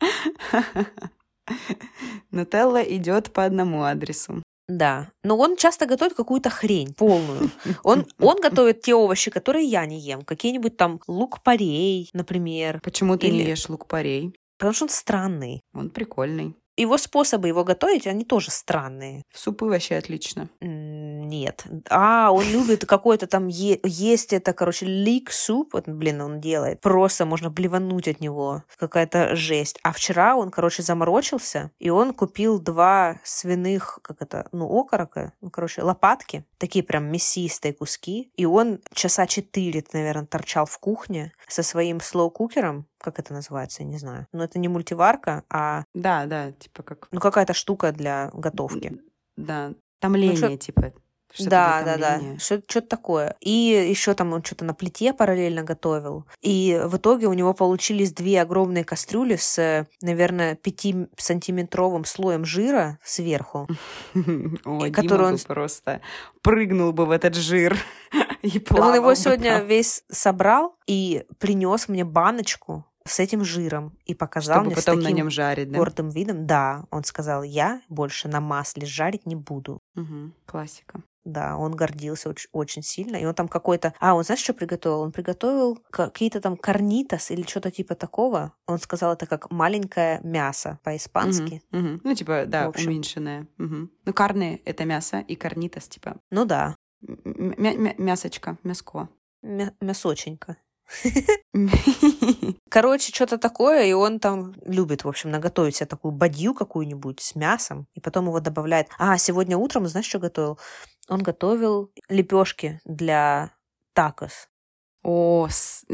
[2.30, 4.42] Нутелла идет по одному адресу.
[4.68, 7.50] Да, но он часто готовит какую-то хрень полную.
[7.82, 10.22] Он, он готовит те овощи, которые я не ем.
[10.22, 12.80] Какие-нибудь там лук-порей, например.
[12.82, 13.34] Почему ты Или...
[13.34, 14.34] не ешь лук-порей?
[14.58, 15.60] Потому что он странный.
[15.74, 16.54] Он прикольный.
[16.82, 19.22] Его способы его готовить, они тоже странные.
[19.32, 20.48] Супы вообще отлично.
[20.60, 21.64] Нет.
[21.88, 26.80] А, он любит какой-то там е- есть это, короче, лик суп, вот, блин, он делает.
[26.80, 28.64] Просто можно блевануть от него.
[28.76, 29.78] Какая-то жесть.
[29.84, 35.50] А вчера он, короче, заморочился, и он купил два свиных, как это, ну, окорока, ну,
[35.50, 38.32] короче, лопатки, такие прям мясистые куски.
[38.36, 43.88] И он часа четыре, наверное, торчал в кухне со своим слоу-кукером, как это называется, я
[43.88, 44.26] не знаю.
[44.32, 45.84] Но это не мультиварка, а...
[45.94, 47.08] Да, да, типа как...
[47.10, 49.00] Ну, какая-то штука для готовки.
[49.36, 50.92] Да, томление, ну, типа.
[51.34, 52.20] Что да, да, да.
[52.38, 53.36] Что-то такое.
[53.40, 56.26] И еще там он что-то на плите параллельно готовил.
[56.42, 63.66] И в итоге у него получились две огромные кастрюли с, наверное, пятисантиметровым слоем жира сверху.
[64.92, 66.02] Который он просто
[66.42, 67.78] прыгнул бы в этот жир.
[68.42, 74.56] И он его сегодня весь собрал и принес мне баночку с этим жиром и показал
[74.56, 75.78] Чтобы мне потом с таким на нем жарить, да?
[75.78, 76.46] гордым видом.
[76.46, 79.80] Да, он сказал, я больше на масле жарить не буду.
[79.96, 81.02] Угу, классика.
[81.24, 83.16] Да, он гордился очень, очень сильно.
[83.16, 83.94] И он там какой-то...
[84.00, 85.00] А, он знаешь, что приготовил?
[85.00, 88.54] Он приготовил какие-то там карнитас или что-то типа такого.
[88.66, 91.62] Он сказал, это как маленькое мясо по-испански.
[91.70, 92.00] Угу, угу.
[92.02, 93.46] Ну, типа, да, уменьшенное.
[93.58, 93.88] Угу.
[94.04, 96.16] Ну, карны— это мясо, и карнитас, типа...
[96.30, 96.74] Ну да.
[97.06, 99.08] М- мясочка, мяско.
[99.42, 100.56] Мя- мясоченько.
[102.68, 107.34] Короче, что-то такое, и он там любит, в общем, наготовить себе такую бадью какую-нибудь с
[107.34, 108.88] мясом, и потом его добавляет.
[108.98, 110.58] А, сегодня утром, знаешь, что готовил?
[111.08, 113.52] Он готовил лепешки для
[113.92, 114.48] такос.
[115.02, 115.48] О,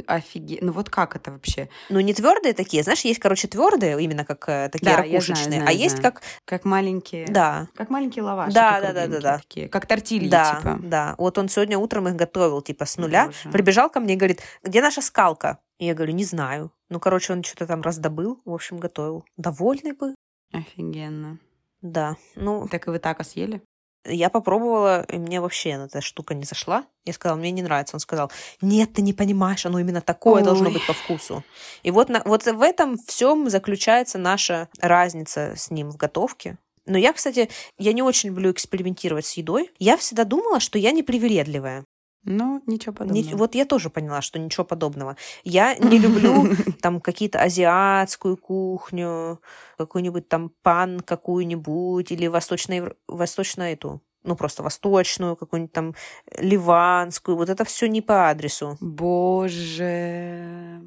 [0.06, 0.60] офигеть.
[0.60, 1.70] Ну вот как это вообще?
[1.88, 5.48] Ну не твердые такие, знаешь, есть, короче, твердые, именно как э, такие да, ракушечные, знаю,
[5.48, 5.78] знаю, а знаю.
[5.78, 6.22] есть как...
[6.44, 7.26] Как маленькие...
[7.26, 7.68] Да.
[7.74, 8.52] Как маленькие лаваши.
[8.52, 9.38] Да, да, да, да, да.
[9.38, 10.78] Такие, как тортильи, да, типа.
[10.82, 13.26] Да, вот он сегодня утром их готовил, типа, с нуля.
[13.26, 13.50] Боже.
[13.50, 15.58] Прибежал ко мне и говорит, где наша скалка?
[15.78, 16.70] И я говорю, не знаю.
[16.90, 19.24] Ну, короче, он что-то там раздобыл, в общем, готовил.
[19.36, 20.14] Довольный бы.
[20.52, 21.38] Офигенно.
[21.80, 22.66] Да, ну...
[22.68, 23.62] Так и вы так съели?
[24.08, 26.84] Я попробовала, и мне вообще эта штука не зашла.
[27.04, 27.96] Я сказала, мне не нравится.
[27.96, 30.42] Он сказал, нет, ты не понимаешь, оно именно такое Ой.
[30.42, 31.44] должно быть по вкусу.
[31.82, 36.58] И вот, на, вот в этом всем заключается наша разница с ним в готовке.
[36.86, 39.70] Но я, кстати, я не очень люблю экспериментировать с едой.
[39.78, 41.84] Я всегда думала, что я непривередливая.
[42.28, 43.26] Ну, ничего подобного.
[43.26, 45.16] Не, вот я тоже поняла, что ничего подобного.
[45.44, 49.40] Я не люблю там какие-то азиатскую кухню,
[49.78, 55.94] какую-нибудь там пан какую-нибудь или восточную, восточную эту, ну, просто восточную, какую-нибудь там
[56.36, 57.36] ливанскую.
[57.36, 58.76] Вот это все не по адресу.
[58.80, 60.82] Боже,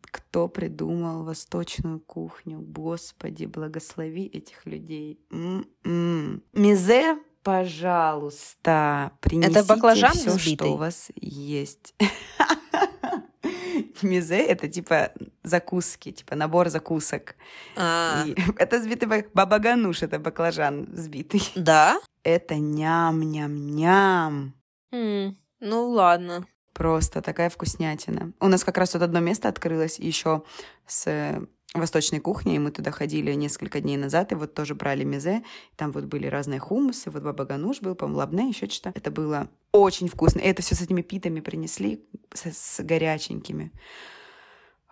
[0.00, 2.58] кто придумал восточную кухню?
[2.58, 5.20] Господи, благослови этих людей.
[5.30, 6.42] М-м.
[6.54, 10.66] Мизе пожалуйста, принесите это баклажан все, взбитый?
[10.66, 11.94] что у вас есть.
[14.02, 17.34] Мизе— это типа закуски, типа набор закусок.
[17.76, 18.24] А.
[18.58, 21.42] это сбитый бабагануш, это баклажан взбитый.
[21.54, 22.00] Да?
[22.22, 24.54] Это ням-ням-ням.
[24.92, 26.46] Ну ладно.
[26.72, 28.32] Просто такая вкуснятина.
[28.40, 30.42] У нас как раз тут одно место открылось еще
[30.86, 31.42] с
[31.74, 35.44] восточной кухни, и мы туда ходили несколько дней назад, и вот тоже брали мезе,
[35.76, 38.92] там вот были разные хумусы, вот бабагануш был, по-моему, лабне, еще что-то.
[38.98, 40.40] Это было очень вкусно.
[40.40, 42.04] И это все с этими питами принесли,
[42.34, 43.72] с, с горяченькими.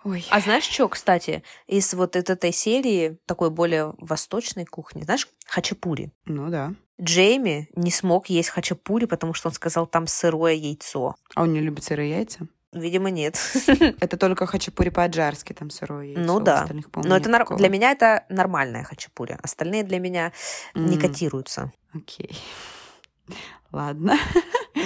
[0.04, 0.24] Ой.
[0.30, 6.12] А знаешь что, кстати, из вот этой серии, такой более восточной кухни, знаешь, хачапури?
[6.24, 6.74] Ну да.
[7.00, 11.14] Джейми не смог есть хачапури, потому что он сказал, там сырое яйцо.
[11.34, 12.48] А он не любит сырые яйца?
[12.72, 13.40] Видимо, нет.
[14.00, 16.20] Это только хачапури по-аджарски, там сырое яйцо.
[16.20, 16.68] Ну да.
[16.96, 17.46] Но это нар...
[17.56, 19.38] для меня это нормальная хачапури.
[19.42, 20.32] Остальные для меня
[20.74, 20.80] mm.
[20.80, 21.72] не котируются.
[21.94, 22.38] Окей.
[23.72, 24.18] Ладно.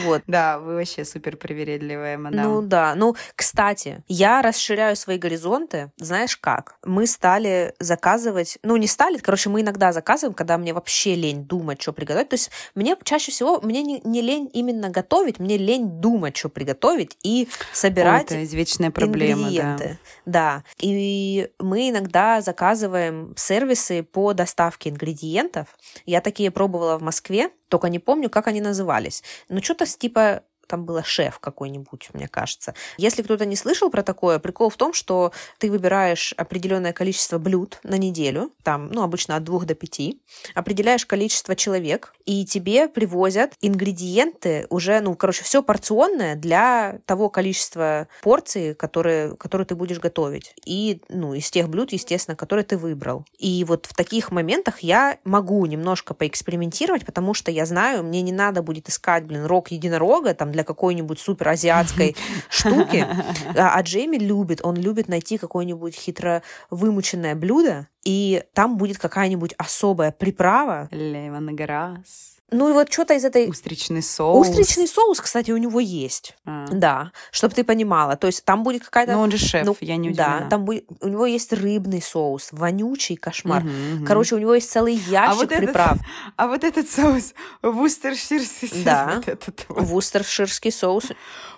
[0.04, 0.22] Вот.
[0.26, 2.44] Да, вы вообще супер привередливая, мадам.
[2.44, 2.94] Ну да.
[2.94, 5.90] Ну, кстати, я расширяю свои горизонты.
[5.96, 6.76] Знаешь как?
[6.84, 8.58] Мы стали заказывать...
[8.62, 12.28] Ну, не стали, короче, мы иногда заказываем, когда мне вообще лень думать, что приготовить.
[12.30, 16.48] То есть мне чаще всего, мне не, не лень именно готовить, мне лень думать, что
[16.48, 19.98] приготовить и собирать Ой, это извечная проблема, ингредиенты.
[20.24, 20.62] Да.
[20.62, 20.64] да.
[20.78, 25.68] И мы иногда заказываем сервисы по доставке ингредиентов.
[26.06, 29.22] Я такие пробовала в Москве, только не помню, как они назывались.
[29.48, 32.74] Но что-то типа там было шеф какой-нибудь, мне кажется.
[32.96, 37.78] Если кто-то не слышал про такое, прикол в том, что ты выбираешь определенное количество блюд
[37.82, 40.20] на неделю, там, ну, обычно от двух до пяти,
[40.54, 48.08] определяешь количество человек, и тебе привозят ингредиенты уже, ну, короче, все порционное для того количества
[48.22, 50.54] порций, которые, которые ты будешь готовить.
[50.64, 53.24] И, ну, из тех блюд, естественно, которые ты выбрал.
[53.38, 58.32] И вот в таких моментах я могу немножко поэкспериментировать, потому что я знаю, мне не
[58.32, 62.16] надо будет искать, блин, рог единорога там для для какой-нибудь супер азиатской
[62.48, 63.06] штуки.
[63.54, 69.54] А, а Джейми любит, он любит найти какое-нибудь хитро вымученное блюдо, и там будет какая-нибудь
[69.58, 70.88] особая приправа.
[70.90, 73.48] Лемонграсс Ну и вот что-то из этой...
[73.48, 74.48] Устричный соус.
[74.48, 76.36] Устричный соус, кстати, у него есть.
[76.44, 76.66] А.
[76.70, 78.16] Да, чтобы ты понимала.
[78.16, 79.12] То есть там будет какая-то...
[79.12, 80.40] Ну он же шеф, ну, я не удивлена.
[80.40, 80.84] Да, там будет...
[81.00, 83.62] У него есть рыбный соус, вонючий кошмар.
[83.62, 84.06] Угу, угу.
[84.06, 85.94] Короче, у него есть целый ящик а вот приправ.
[85.94, 89.84] Этот, а вот этот соус, вустерширский Да, вот этот вот.
[89.84, 91.04] вустерширский соус.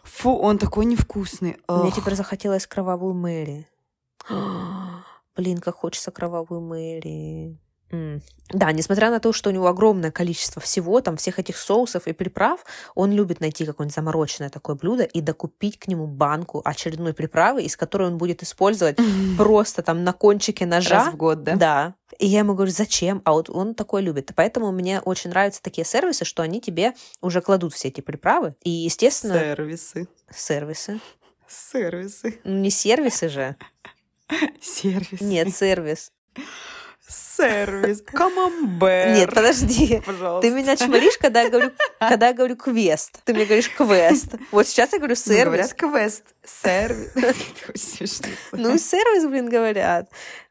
[0.05, 1.57] Фу, он такой невкусный.
[1.67, 1.83] Ох.
[1.83, 3.67] Мне теперь захотелось кровавую Мэри.
[5.37, 7.59] Блин, как хочется кровавую Мэри.
[8.51, 12.13] Да, несмотря на то, что у него огромное количество всего, там всех этих соусов и
[12.13, 12.65] приправ,
[12.95, 17.77] он любит найти какое-нибудь замороченное такое блюдо и докупить к нему банку очередной приправы, из
[17.77, 18.99] которой он будет использовать
[19.39, 21.05] просто там на кончике ножа.
[21.05, 21.57] Раз в год, да?
[21.57, 21.95] Да.
[22.19, 23.23] И я ему говорю, зачем?
[23.25, 24.31] А вот он такое любит.
[24.37, 26.93] Поэтому мне очень нравятся такие сервисы, что они тебе
[27.23, 28.55] уже кладут все эти приправы.
[28.63, 29.35] И, естественно...
[29.35, 30.07] Сервисы.
[30.31, 31.01] Сервисы.
[31.49, 32.41] Сервисы.
[32.45, 33.57] Ну, не сервисы же.
[34.61, 35.21] Сервис.
[35.21, 36.13] Нет, сервис.
[37.07, 38.03] Сервис.
[38.07, 39.15] Камамбер.
[39.15, 40.01] Нет, подожди.
[40.05, 40.49] Пожалуйста.
[40.49, 43.21] Ты меня чморишь, когда я говорю, когда я говорю квест.
[43.25, 44.35] Ты мне говоришь квест.
[44.51, 45.45] Вот сейчас я говорю сервис.
[45.45, 46.25] Ну, говорят квест.
[46.45, 47.11] Сервис.
[48.53, 50.09] Ну, сервис, блин, говорят.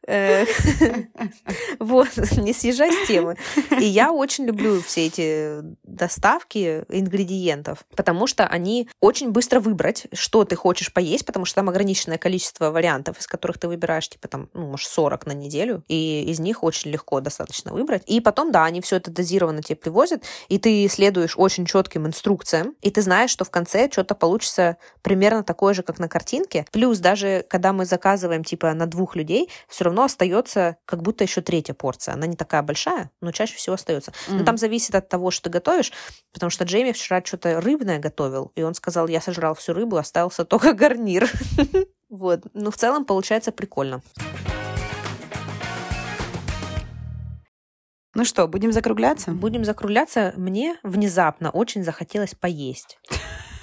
[0.07, 0.45] Э,
[1.79, 3.37] вот, не съезжай с темы.
[3.79, 10.43] И я очень люблю все эти доставки ингредиентов, потому что они очень быстро выбрать, что
[10.43, 14.49] ты хочешь поесть, потому что там ограниченное количество вариантов, из которых ты выбираешь, типа там,
[14.53, 18.03] ну, может, 40 на неделю, и из них очень легко достаточно выбрать.
[18.07, 22.75] И потом, да, они все это дозированно тебе привозят, и ты следуешь очень четким инструкциям,
[22.81, 26.65] и ты знаешь, что в конце что-то получится примерно такое же, как на картинке.
[26.71, 31.23] Плюс даже, когда мы заказываем, типа, на двух людей, все равно равно остается как будто
[31.23, 32.15] еще третья порция.
[32.15, 34.11] Она не такая большая, но чаще всего остается.
[34.27, 34.33] Mm.
[34.39, 35.93] Но там зависит от того, что ты готовишь,
[36.33, 40.45] потому что Джейми вчера что-то рыбное готовил, и он сказал, я сожрал всю рыбу, остался
[40.45, 41.29] только гарнир.
[42.09, 42.41] Вот.
[42.53, 44.01] Ну, в целом получается прикольно.
[48.15, 49.31] Ну что, будем закругляться?
[49.31, 50.33] Будем закругляться.
[50.37, 52.99] Мне внезапно очень захотелось поесть.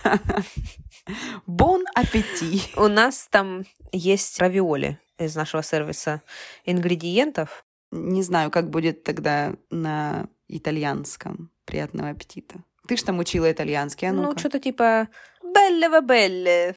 [1.47, 2.70] Бон аппетит!
[2.76, 6.23] У нас там есть равиоли из нашего сервиса
[6.64, 7.64] ингредиентов.
[7.91, 11.51] Не знаю, как будет тогда на итальянском.
[11.64, 12.62] Приятного аппетита.
[12.87, 15.09] Ты ж там учила итальянский, а ну Ну, что-то типа
[15.43, 16.77] «белле белле».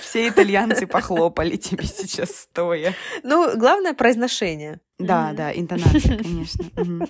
[0.00, 2.94] Все итальянцы похлопали тебе сейчас стоя.
[3.22, 4.80] Ну, главное произношение.
[4.98, 5.34] Да, mm-hmm.
[5.34, 7.08] да, интонация, конечно.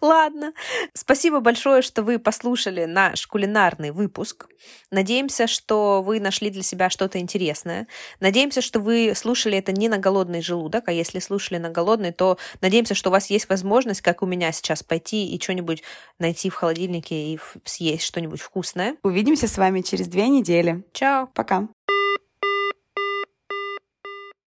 [0.00, 0.52] Ладно.
[0.94, 4.46] Спасибо большое, что вы послушали наш кулинарный выпуск.
[4.90, 7.88] Надеемся, что вы нашли для себя что-то интересное.
[8.20, 12.38] Надеемся, что вы слушали это не на голодный желудок, а если слушали на голодный, то
[12.60, 15.82] надеемся, что у вас есть возможность, как у меня сейчас, пойти и что-нибудь
[16.18, 18.96] найти в холодильнике и съесть что-нибудь вкусное.
[19.02, 20.84] Увидимся с вами через две недели.
[20.92, 21.28] Чао.
[21.34, 21.68] Пока.